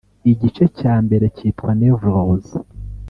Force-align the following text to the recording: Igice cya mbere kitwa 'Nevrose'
Igice 0.31 0.63
cya 0.79 0.93
mbere 1.05 1.25
kitwa 1.35 1.69
'Nevrose' 1.73 2.55